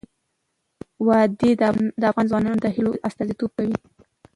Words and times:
وادي 1.07 1.51
د 1.59 2.01
افغان 2.11 2.25
ځوانانو 2.31 2.61
د 2.63 2.67
هیلو 2.75 2.91
استازیتوب 3.07 3.51
کوي. 3.57 3.75